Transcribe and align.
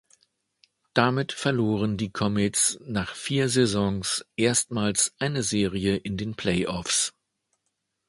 Damit 0.95 1.31
verloren 1.31 1.95
die 1.95 2.09
Comets 2.09 2.79
nach 2.87 3.13
vier 3.13 3.49
Saisons 3.49 4.25
erstmals 4.35 5.13
eine 5.19 5.43
Serie 5.43 5.95
in 5.97 6.17
den 6.17 6.33
Playoffs. 6.33 7.13